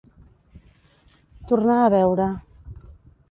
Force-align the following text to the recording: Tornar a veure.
Tornar 1.51 1.77
a 1.81 1.93
veure. 1.97 2.29